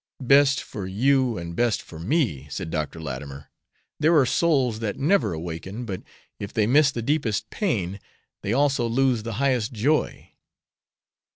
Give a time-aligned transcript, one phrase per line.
[0.23, 2.99] "Best for you and best for me," said Dr.
[2.99, 3.51] Latimer.
[3.99, 6.01] "There are souls that never awaken; but
[6.39, 7.99] if they miss the deepest pain
[8.41, 10.31] they also lose the highest joy."